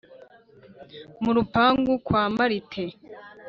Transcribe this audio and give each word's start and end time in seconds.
mu 1.23 1.31
rupangu 1.37 1.91
kwa 2.05 2.23
marite 2.35 2.83